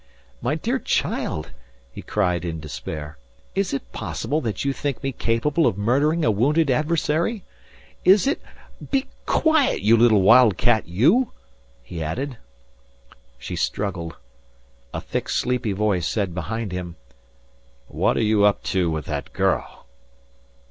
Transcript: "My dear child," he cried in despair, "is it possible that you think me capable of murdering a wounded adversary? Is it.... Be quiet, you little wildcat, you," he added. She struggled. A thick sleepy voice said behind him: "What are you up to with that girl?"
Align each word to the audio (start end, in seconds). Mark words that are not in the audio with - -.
"My 0.41 0.55
dear 0.55 0.79
child," 0.79 1.51
he 1.91 2.01
cried 2.01 2.43
in 2.43 2.59
despair, 2.59 3.19
"is 3.53 3.71
it 3.71 3.91
possible 3.91 4.41
that 4.41 4.65
you 4.65 4.73
think 4.73 5.03
me 5.03 5.11
capable 5.11 5.67
of 5.67 5.77
murdering 5.77 6.25
a 6.25 6.31
wounded 6.31 6.71
adversary? 6.71 7.43
Is 8.03 8.25
it.... 8.25 8.41
Be 8.89 9.05
quiet, 9.27 9.83
you 9.83 9.95
little 9.95 10.23
wildcat, 10.23 10.87
you," 10.87 11.33
he 11.83 12.01
added. 12.01 12.37
She 13.37 13.55
struggled. 13.55 14.15
A 14.91 15.01
thick 15.01 15.29
sleepy 15.29 15.71
voice 15.71 16.07
said 16.07 16.33
behind 16.33 16.71
him: 16.71 16.95
"What 17.87 18.17
are 18.17 18.23
you 18.23 18.43
up 18.43 18.63
to 18.73 18.89
with 18.89 19.05
that 19.05 19.33
girl?" 19.33 19.85